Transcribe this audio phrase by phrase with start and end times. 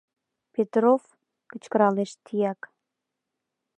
[0.53, 1.01] —Петров!—
[1.51, 2.61] кычкыралеш тияк.